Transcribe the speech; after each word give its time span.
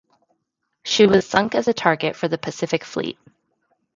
She 0.83 1.05
was 1.05 1.27
sunk 1.27 1.53
as 1.53 1.67
a 1.67 1.75
target 1.75 2.15
for 2.15 2.27
the 2.27 2.39
Pacific 2.39 2.83
Fleet. 2.85 3.19